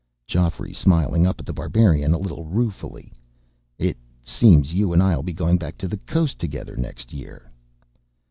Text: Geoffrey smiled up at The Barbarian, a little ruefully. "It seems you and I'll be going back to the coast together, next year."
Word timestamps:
Geoffrey 0.25 0.73
smiled 0.73 1.15
up 1.27 1.39
at 1.39 1.45
The 1.45 1.53
Barbarian, 1.53 2.11
a 2.15 2.17
little 2.17 2.43
ruefully. 2.43 3.13
"It 3.77 3.97
seems 4.23 4.73
you 4.73 4.93
and 4.93 5.03
I'll 5.03 5.21
be 5.21 5.31
going 5.31 5.59
back 5.59 5.77
to 5.77 5.87
the 5.87 5.97
coast 5.97 6.39
together, 6.39 6.75
next 6.75 7.13
year." 7.13 7.51